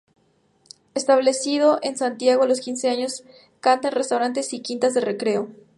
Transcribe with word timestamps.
Establecido 0.95 1.77
en 1.83 1.95
Santiago, 1.95 2.41
a 2.41 2.47
los 2.47 2.59
quince 2.59 2.89
años, 2.89 3.23
canta 3.59 3.89
en 3.89 3.93
restaurantes 3.93 4.51
y 4.51 4.59
quintas 4.59 4.95
de 4.95 5.01
recreo. 5.01 5.49